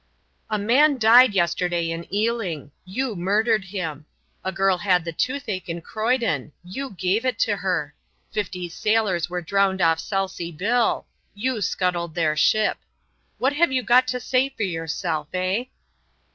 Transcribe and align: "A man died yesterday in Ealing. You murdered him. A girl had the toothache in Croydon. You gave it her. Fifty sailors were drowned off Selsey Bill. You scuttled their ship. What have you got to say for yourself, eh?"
"A 0.49 0.57
man 0.57 0.97
died 0.97 1.35
yesterday 1.35 1.91
in 1.91 2.11
Ealing. 2.11 2.71
You 2.85 3.15
murdered 3.15 3.65
him. 3.65 4.07
A 4.43 4.51
girl 4.51 4.79
had 4.79 5.05
the 5.05 5.11
toothache 5.13 5.69
in 5.69 5.81
Croydon. 5.81 6.53
You 6.63 6.89
gave 6.97 7.23
it 7.23 7.43
her. 7.43 7.93
Fifty 8.31 8.67
sailors 8.67 9.29
were 9.29 9.43
drowned 9.43 9.79
off 9.79 9.99
Selsey 9.99 10.51
Bill. 10.51 11.05
You 11.35 11.61
scuttled 11.61 12.15
their 12.15 12.35
ship. 12.35 12.79
What 13.37 13.53
have 13.53 13.71
you 13.71 13.83
got 13.83 14.07
to 14.07 14.19
say 14.19 14.49
for 14.49 14.63
yourself, 14.63 15.27
eh?" 15.35 15.65